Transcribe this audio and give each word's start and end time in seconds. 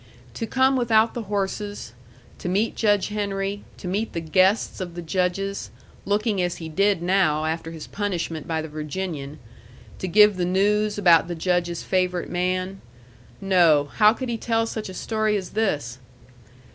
To 0.33 0.47
come 0.47 0.75
without 0.77 1.13
the 1.13 1.21
horses, 1.21 1.93
to 2.39 2.49
meet 2.49 2.75
Judge 2.75 3.09
Henry, 3.09 3.63
to 3.77 3.87
meet 3.87 4.13
the 4.13 4.19
guests 4.19 4.81
of 4.81 4.95
the 4.95 5.01
Judge's, 5.03 5.69
looking 6.05 6.41
as 6.41 6.55
he 6.57 6.69
did 6.69 7.03
now 7.03 7.45
after 7.45 7.69
his 7.69 7.85
punishment 7.85 8.47
by 8.47 8.63
the 8.63 8.67
Virginian, 8.67 9.37
to 9.99 10.07
give 10.07 10.37
the 10.37 10.43
news 10.45 10.97
about 10.97 11.27
the 11.27 11.35
Judge's 11.35 11.83
favorite 11.83 12.31
man 12.31 12.81
no, 13.39 13.91
how 13.97 14.11
could 14.11 14.29
he 14.29 14.39
tell 14.39 14.65
such 14.65 14.89
a 14.89 14.95
story 14.95 15.37
as 15.37 15.51
this? 15.51 15.99